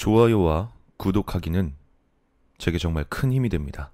[0.00, 1.76] 좋아요와 구독하기는
[2.56, 3.92] 제게 정말 큰 힘이 됩니다.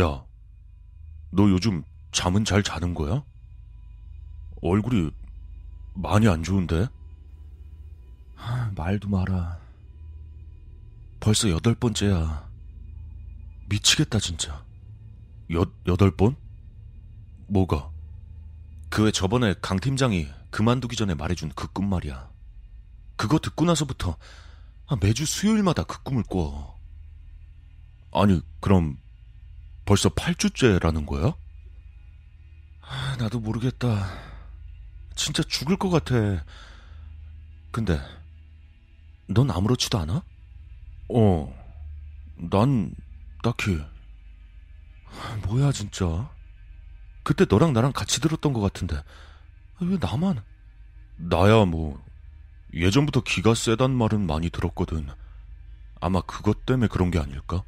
[0.00, 0.24] 야,
[1.32, 1.82] 너 요즘
[2.12, 3.24] 잠은 잘 자는 거야?
[4.62, 5.10] 얼굴이
[5.94, 6.86] 많이 안 좋은데?
[8.36, 9.58] 하, 말도 마라.
[11.18, 12.48] 벌써 여덟 번째야.
[13.68, 14.64] 미치겠다, 진짜.
[15.52, 16.36] 여, 여덟 번?
[17.48, 17.97] 뭐가?
[18.90, 22.30] 그왜 저번에 강 팀장이 그만두기 전에 말해준 그 꿈 말이야.
[23.16, 24.16] 그거 듣고 나서부터
[25.00, 26.78] 매주 수요일마다 그 꿈을 꿔.
[28.12, 28.96] 아니, 그럼
[29.84, 31.34] 벌써 8주째라는 거야?
[32.80, 34.08] 아, 나도 모르겠다.
[35.14, 36.44] 진짜 죽을 것 같아.
[37.70, 38.00] 근데,
[39.28, 40.22] 넌 아무렇지도 않아?
[41.14, 41.54] 어,
[42.36, 42.94] 난
[43.42, 43.78] 딱히.
[45.46, 46.30] 뭐야, 진짜.
[47.28, 49.02] 그때 너랑 나랑 같이 들었던 것 같은데,
[49.82, 50.42] 왜 나만?
[51.18, 52.02] 나야 뭐,
[52.72, 55.06] 예전부터 기가 세단 말은 많이 들었거든.
[56.00, 57.64] 아마 그것 때문에 그런 게 아닐까?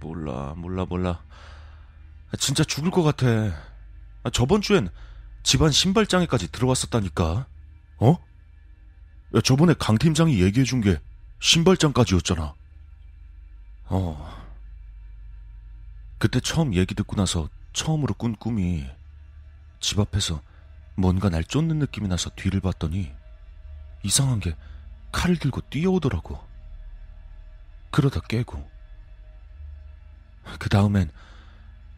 [0.00, 1.22] 몰라, 몰라, 몰라.
[2.38, 3.26] 진짜 죽을 것 같아.
[4.32, 4.88] 저번 주엔
[5.42, 7.46] 집안 신발장에까지 들어왔었다니까.
[7.98, 8.18] 어?
[9.34, 10.98] 야, 저번에 강 팀장이 얘기해준 게
[11.40, 12.54] 신발장까지였잖아.
[13.90, 14.39] 어.
[16.20, 18.86] 그때 처음 얘기 듣고 나서 처음으로 꾼 꿈이
[19.80, 20.42] 집 앞에서
[20.94, 23.10] 뭔가 날 쫓는 느낌이 나서 뒤를 봤더니
[24.02, 24.54] 이상한 게
[25.12, 26.38] 칼을 들고 뛰어오더라고.
[27.90, 28.70] 그러다 깨고.
[30.58, 31.10] 그 다음엔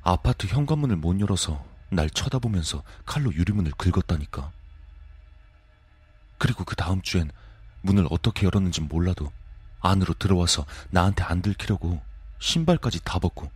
[0.03, 4.53] 아파트 현관문을 못 열어서 날 쳐다보면서 칼로 유리문을 긁었다니까.
[6.39, 7.33] 그리고 그 다음 주엔
[7.81, 9.33] 문을 어떻게 열었는지 몰라도
[9.81, 12.01] 안으로 들어와서 나한테 안 들키려고
[12.39, 13.51] 신발까지 다 벗고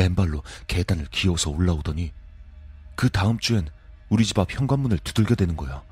[0.00, 2.12] 맨발로 계단을 기어서 올라오더니
[2.94, 3.68] 그 다음 주엔
[4.08, 5.82] 우리 집 앞 현관문을 두들겨 대는 거야.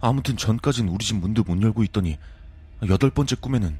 [0.00, 2.18] 아무튼 전까진 우리 집 문도 못 열고 있더니
[2.88, 3.78] 여덟 번째 꿈에는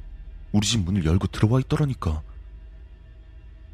[0.51, 2.21] 우리 집 문을 열고 들어와 있더라니까.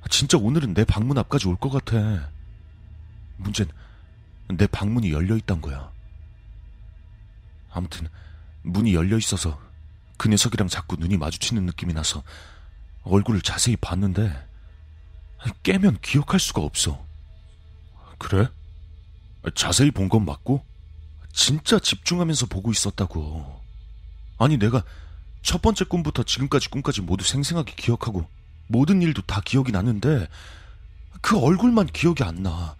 [0.09, 2.31] 진짜 오늘은 내 방문 앞까지 올 것 같아.
[3.37, 3.71] 문제는
[4.57, 5.91] 내 방문이 열려 있단 거야.
[7.69, 8.07] 아무튼
[8.63, 9.59] 문이 열려 있어서
[10.17, 12.23] 그 녀석이랑 자꾸 눈이 마주치는 느낌이 나서
[13.03, 14.50] 얼굴을 자세히 봤는데
[15.63, 17.05] 깨면 기억할 수가 없어.
[18.17, 18.47] 그래?
[19.55, 20.63] 자세히 본 건 맞고?
[21.33, 23.61] 진짜 집중하면서 보고 있었다고.
[24.37, 24.83] 아니 내가
[25.41, 28.27] 첫 번째 꿈부터 지금까지 꿈까지 모두 생생하게 기억하고
[28.67, 30.27] 모든 일도 다 기억이 나는데
[31.21, 32.75] 그 얼굴만 기억이 안 나.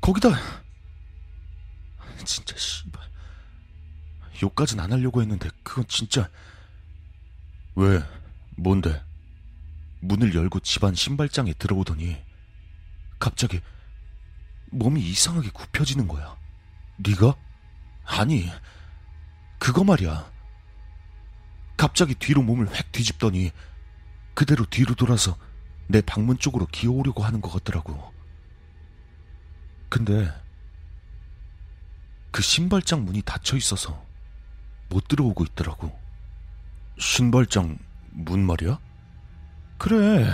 [0.00, 0.30] 거기다
[2.24, 3.00] 진짜 씨발
[4.42, 6.28] 욕까진 안 하려고 했는데 그건 진짜
[7.76, 8.02] 왜
[8.56, 9.00] 뭔데
[10.02, 12.20] 문을 열고 집안 신발장에 들어오더니
[13.18, 13.60] 갑자기
[14.70, 16.36] 몸이 이상하게 굽혀지는 거야.
[16.96, 17.36] 네가?
[18.04, 18.50] 아니
[19.58, 20.30] 그거 말이야.
[21.76, 23.52] 갑자기 뒤로 몸을 획 뒤집더니
[24.34, 25.36] 그대로 뒤로 돌아서
[25.86, 28.12] 내 방문 쪽으로 기어오려고 하는 것 같더라고.
[29.88, 30.32] 근데
[32.32, 34.04] 그 신발장 문이 닫혀 있어서
[34.88, 35.96] 못 들어오고 있더라고.
[36.98, 37.78] 신발장
[38.10, 38.80] 문 말이야?
[39.82, 40.24] 그래.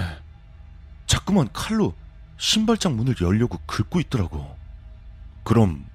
[1.07, 1.95] 자꾸만 칼로
[2.37, 4.55] 신발장 문을 열려고 긁고 있더라고.
[5.43, 5.87] 그럼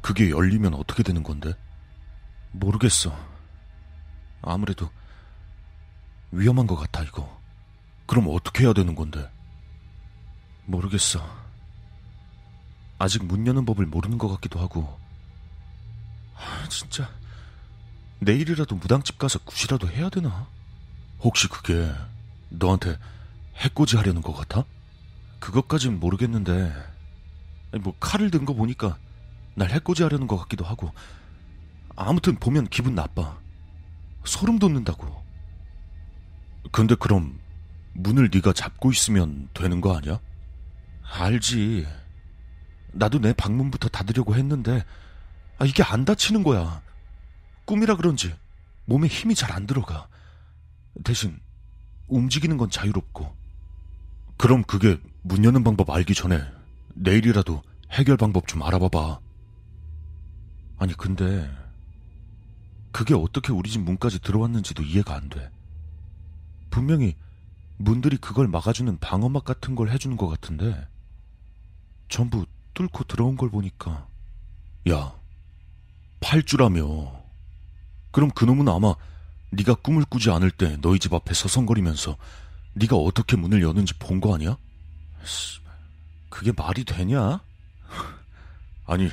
[0.00, 1.52] 그게 열리면 어떻게 되는 건데?
[2.52, 3.14] 모르겠어.
[4.40, 4.88] 아무래도
[6.32, 7.38] 위험한 것 같아, 이거.
[8.06, 9.30] 그럼 어떻게 해야 되는 건데?
[10.64, 11.22] 모르겠어.
[12.98, 14.98] 아직 문 여는 법을 모르는 것 같기도 하고.
[16.34, 17.10] 아, 진짜.
[18.20, 20.48] 내일이라도 무당집 가서 굿이라도 해야 되나?
[21.20, 21.92] 혹시 그게
[22.50, 22.98] 너한테
[23.56, 24.64] 해코지 하려는 것 같아?
[25.40, 26.72] 그것까진 모르겠는데,
[27.82, 28.98] 뭐 칼을 든 거 보니까
[29.54, 30.92] 날 해코지 하려는 것 같기도 하고.
[31.96, 33.38] 아무튼 보면 기분 나빠.
[34.24, 35.24] 소름 돋는다고.
[36.72, 37.38] 근데 그럼
[37.94, 40.20] 문을 네가 잡고 있으면 되는 거 아니야?
[41.02, 41.86] 알지.
[42.92, 44.84] 나도 내 방문부터 닫으려고 했는데
[45.58, 46.82] 아, 이게 안 닫히는 거야.
[47.64, 48.34] 꿈이라 그런지
[48.84, 50.08] 몸에 힘이 잘 안 들어가.
[51.04, 51.38] 대신
[52.08, 53.34] 움직이는 건 자유롭고.
[54.36, 56.40] 그럼 그게 문 여는 방법 알기 전에
[56.94, 59.20] 내일이라도 해결 방법 좀 알아봐봐.
[60.78, 61.50] 아니 근데
[62.92, 65.50] 그게 어떻게 우리 집 문까지 들어왔는지도 이해가 안 돼.
[66.70, 67.14] 분명히
[67.78, 70.86] 문들이 그걸 막아주는 방어막 같은 걸 해주는 것 같은데
[72.08, 74.06] 전부 뚫고 들어온 걸 보니까
[74.90, 75.14] 야
[76.20, 77.22] 8주라며
[78.12, 78.94] 그럼 그놈은 아마
[79.50, 82.16] 네가 꿈을 꾸지 않을 때 너희 집 앞에 서성거리면서
[82.74, 84.56] 네가 어떻게 문을 여는지 본 거 아니야?
[86.28, 87.40] 그게 말이 되냐?
[88.86, 89.10] 아니,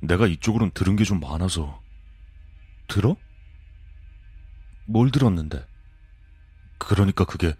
[0.00, 1.80] 내가 이쪽으론 들은 게 좀 많아서.
[2.88, 3.16] 들어?
[4.86, 5.64] 뭘 들었는데?
[6.78, 7.54] 그러니까 그게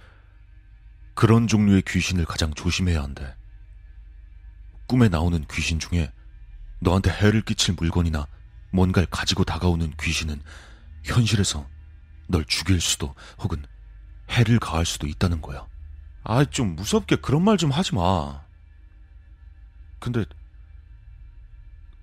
[1.14, 3.34] 그런 종류의 귀신을 가장 조심해야 한대.
[4.86, 6.12] 꿈에 나오는 귀신 중에
[6.80, 8.26] 너한테 해를 끼칠 물건이나
[8.72, 10.42] 뭔가를 가지고 다가오는 귀신은
[11.04, 11.68] 현실에서
[12.28, 13.64] 널 죽일 수도 혹은
[14.30, 15.66] 해를 가할 수도 있다는 거야.
[16.24, 18.42] 아, 좀 무섭게 그런 말 좀 하지 마.
[19.98, 20.24] 근데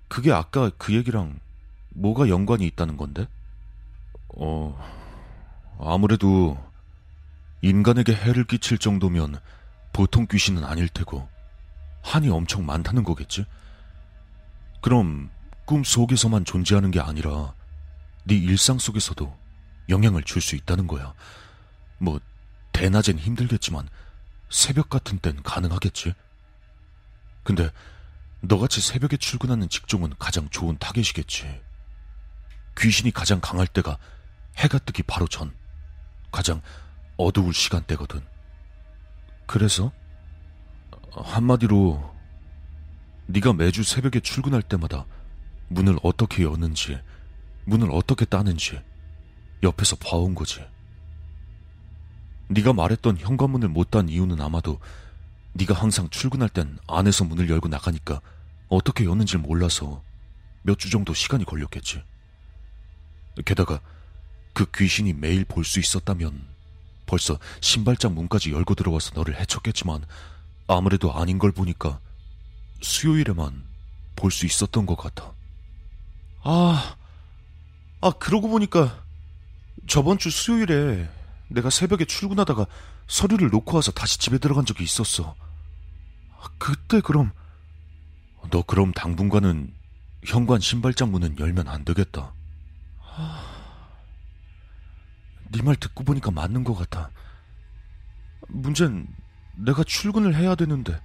[0.08, 1.38] 그게 아까 그 얘기랑
[1.90, 3.26] 뭐가 연관이 있다는 건데?
[4.36, 4.78] 어,
[5.78, 6.58] 아무래도
[7.62, 9.40] 인간에게 해를 끼칠 정도면
[9.92, 11.28] 보통 귀신은 아닐 테고
[12.02, 13.44] 한이 엄청 많다는 거겠지?
[14.80, 15.30] 그럼
[15.66, 17.54] 꿈 속에서만 존재하는 게 아니라
[18.30, 19.36] 네 일상 속에서도
[19.88, 21.14] 영향을 줄 수 있다는 거야.
[21.98, 22.20] 뭐
[22.70, 23.88] 대낮엔 힘들겠지만
[24.48, 26.14] 새벽 같은 땐 가능하겠지.
[27.42, 27.70] 근데
[28.40, 31.60] 너같이 새벽에 출근하는 직종은 가장 좋은 타겟이겠지.
[32.78, 33.98] 귀신이 가장 강할 때가
[34.58, 35.52] 해가 뜨기 바로 전,
[36.30, 36.62] 가장
[37.16, 38.24] 어두울 시간대거든.
[39.46, 39.90] 그래서
[41.10, 42.16] 한마디로
[43.26, 45.04] 네가 매주 새벽에 출근할 때마다
[45.68, 46.96] 문을 어떻게 여는지,
[47.70, 48.80] 문을 어떻게 따는지
[49.62, 50.60] 옆에서 봐온 거지.
[52.48, 54.80] 네가 말했던 현관문을 못 딴 이유는 아마도
[55.52, 58.20] 네가 항상 출근할 땐 안에서 문을 열고 나가니까
[58.68, 60.02] 어떻게 여는지 몰라서
[60.62, 62.02] 몇 주 정도 시간이 걸렸겠지.
[63.44, 63.80] 게다가
[64.52, 66.44] 그 귀신이 매일 볼 수 있었다면
[67.06, 70.04] 벌써 신발장 문까지 열고 들어와서 너를 해쳤겠지만
[70.66, 72.00] 아무래도 아닌 걸 보니까
[72.82, 73.64] 수요일에만
[74.16, 75.32] 볼 수 있었던 것 같아.
[76.42, 76.96] 아,
[78.00, 79.04] 아, 그러고 보니까
[79.86, 81.08] 저번 주 수요일에
[81.48, 82.66] 내가 새벽에 출근하다가
[83.08, 85.34] 서류를 놓고 와서 다시 집에 들어간 적이 있었어.
[86.38, 87.32] 아, 그때 그럼
[88.50, 89.74] 너 그럼 당분간은
[90.24, 92.32] 현관 신발장 문은 열면 안 되겠다.
[95.52, 97.10] 네 말 듣고 보니까 맞는 것 같아.
[98.48, 99.08] 문제는
[99.56, 100.98] 내가 출근을 해야 되는데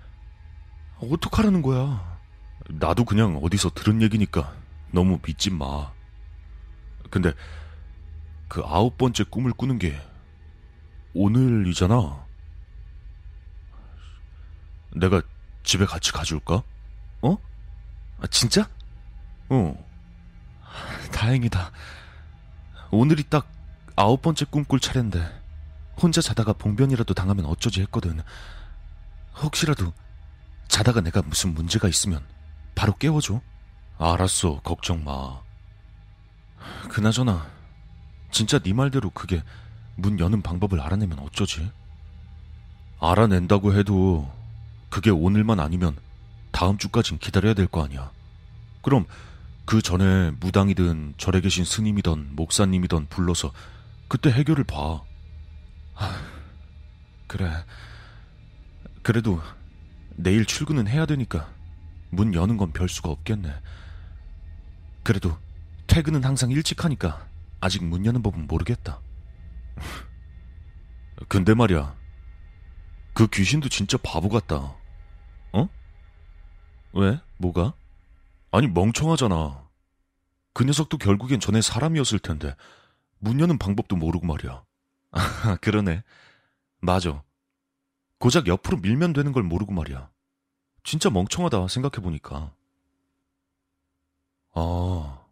[0.99, 2.19] 어떡하라는 거야?
[2.69, 4.53] 나도 그냥 어디서 들은 얘기니까
[4.91, 5.91] 너무 믿지 마.
[7.09, 7.33] 근데
[8.47, 9.99] 그 아홉 번째 꿈을 꾸는 게
[11.13, 12.25] 오늘이잖아.
[14.95, 15.21] 내가
[15.63, 16.63] 집에 같이 가줄까?
[17.21, 17.37] 어?
[18.21, 18.69] 아, 진짜?
[19.49, 19.75] 어.
[21.11, 21.71] 다행이다.
[22.91, 23.47] 오늘이 딱
[23.95, 25.43] 아홉 번째 꿈꿀 차례인데
[26.01, 28.21] 혼자 자다가 봉변이라도 당하면 어쩌지 했거든.
[29.41, 29.93] 혹시라도
[30.67, 32.25] 자다가 내가 무슨 문제가 있으면
[32.73, 33.41] 바로 깨워줘.
[33.97, 35.44] 알았어, 걱정 마.
[36.89, 37.47] 그나저나
[38.31, 39.43] 진짜 네 말대로 그게
[39.95, 41.71] 문 여는 방법을 알아내면 어쩌지?
[42.99, 44.31] 알아낸다고 해도
[44.89, 45.95] 그게 오늘만 아니면
[46.51, 48.11] 다음 주까진 기다려야 될 거 아니야.
[48.81, 49.05] 그럼
[49.65, 53.51] 그 전에 무당이든 절에 계신 스님이든 목사님이든 불러서
[54.07, 55.01] 그때 해결을 봐.
[55.95, 56.11] 하,
[57.27, 57.51] 그래.
[59.01, 59.41] 그래도
[60.15, 61.49] 내일 출근은 해야 되니까
[62.09, 63.53] 문 여는 건 별 수가 없겠네.
[65.03, 65.37] 그래도
[65.95, 67.25] 퇴근은 항상 일찍 하니까
[67.61, 68.99] 아직 문 여는 법은 모르겠다.
[71.29, 71.95] 근데 말이야.
[73.13, 74.75] 그 귀신도 진짜 바보 같다.
[75.53, 75.69] 어?
[76.91, 77.21] 왜?
[77.37, 77.75] 뭐가?
[78.51, 79.69] 아니, 멍청하잖아.
[80.53, 82.53] 그 녀석도 결국엔 전에 사람이었을 텐데,
[83.19, 84.65] 문 여는 방법도 모르고 말이야.
[85.11, 86.03] 아, 그러네.
[86.81, 87.23] 맞아.
[88.19, 90.09] 고작 옆으로 밀면 되는 걸 모르고 말이야.
[90.83, 92.53] 진짜 멍청하다, 생각해보니까.
[94.55, 95.24] 아.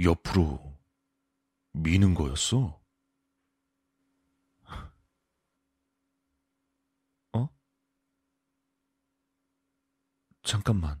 [0.00, 0.76] 옆으로
[1.72, 2.80] 미는 거였어?
[7.32, 7.48] 어?
[10.42, 11.00] 잠깐만.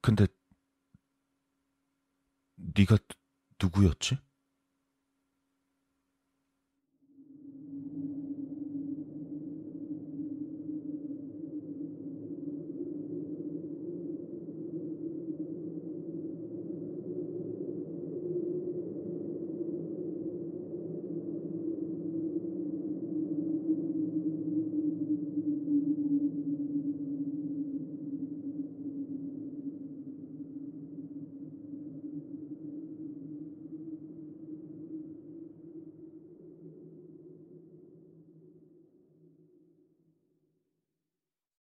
[0.00, 0.26] 근데
[2.56, 2.98] 네가
[3.60, 4.18] 누구였지?